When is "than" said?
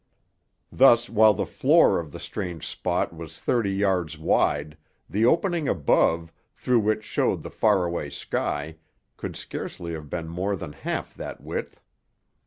10.55-10.73